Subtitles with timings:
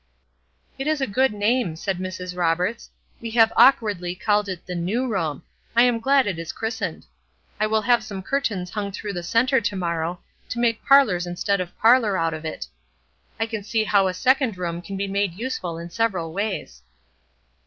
[0.79, 2.35] "It is a good name," said Mrs.
[2.35, 2.89] Roberts.
[3.21, 5.43] "We have awkwardly called it the 'new room.'
[5.75, 7.05] I am glad it is christened.
[7.59, 10.19] I will have some curtains hung through the centre to morrow,
[10.49, 12.65] to make parlors instead of parlor of it;
[13.39, 16.81] I can see how a second room can be made useful in several ways."